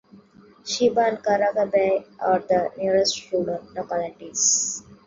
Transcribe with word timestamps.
Shiba 0.65 1.01
and 1.05 1.23
Kara 1.23 1.53
Koby 1.53 2.03
are 2.21 2.39
the 2.39 2.71
nearest 2.75 3.31
rural 3.31 3.61
localities. 3.75 4.81